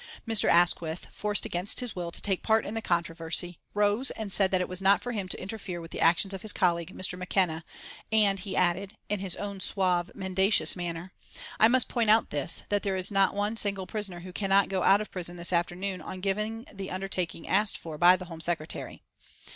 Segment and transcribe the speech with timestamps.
[0.27, 0.49] Mr.
[0.49, 4.59] Asquith, forced against his will to take part in the controversy, rose and said that
[4.59, 7.19] it was not for him to interfere with the actions of his colleague, Mr.
[7.19, 7.63] McKenna,
[8.11, 11.11] and he added, in his own suave, mendacious manner:
[11.59, 14.81] "I must point out this, that there is not one single prisoner who cannot go
[14.81, 19.03] out of prison this afternoon on giving the undertaking asked for by the Home Secretary."